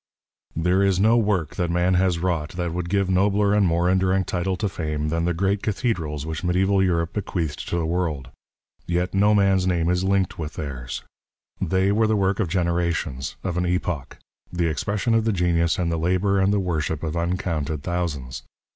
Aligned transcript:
There 0.55 0.81
is 0.81 0.99
no 0.99 1.15
work 1.15 1.57
that 1.57 1.69
man 1.69 1.93
has 1.93 2.17
wrought 2.17 2.53
that 2.53 2.73
would 2.73 2.89
give 2.89 3.07
nobler 3.07 3.53
and 3.53 3.67
more 3.67 3.87
enduring 3.87 4.23
title 4.23 4.55
to 4.57 4.67
fame 4.67 5.09
than 5.09 5.25
the 5.25 5.33
great 5.35 5.61
cathedrals 5.61 6.25
which 6.25 6.43
mediaeval 6.43 6.81
Europe 6.81 7.13
bequeathed 7.13 7.69
to 7.69 7.75
the 7.77 7.85
world. 7.85 8.29
Yet 8.87 9.13
no 9.13 9.35
man's 9.35 9.67
name 9.67 9.89
is 9.91 10.03
linked 10.03 10.39
with 10.39 10.53
theirs. 10.55 11.03
They 11.61 11.91
were 11.91 12.07
the 12.07 12.15
work 12.17 12.39
of 12.39 12.47
generations, 12.49 13.35
of 13.43 13.57
an 13.57 13.67
epoch, 13.67 14.17
the 14.51 14.65
expression 14.65 15.13
of 15.13 15.23
the 15.23 15.31
genius 15.31 15.77
and 15.77 15.91
the 15.91 15.97
labour 15.99 16.39
and 16.39 16.51
the 16.51 16.59
worship 16.59 17.03
of 17.03 17.15
uncounted 17.15 17.83
thousands. 17.83 18.41